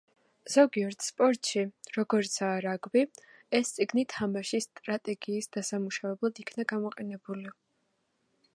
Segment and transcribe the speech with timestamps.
[0.51, 1.65] ზოგიერთ სპორტში,
[1.97, 3.03] როგორიცაა რაგბი,
[3.59, 7.55] ეს წიგნი თამაშის სტრატეგიის დასამუშავებლად იქნა გამოყენებული.